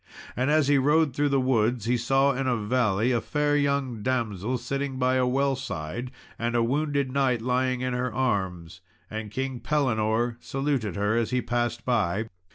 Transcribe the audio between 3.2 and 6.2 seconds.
fair young damsel sitting by a well side,